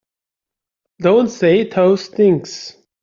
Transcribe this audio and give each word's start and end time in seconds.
Don't 0.97 1.29
say 1.29 1.69
those 1.69 2.07
things! 2.07 2.75